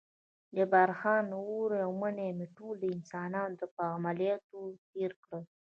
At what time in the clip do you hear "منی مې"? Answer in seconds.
2.01-2.47